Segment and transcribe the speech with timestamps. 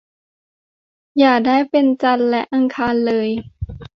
[1.19, 3.27] อย่าได้เป็นจันทร์และอังคารเลย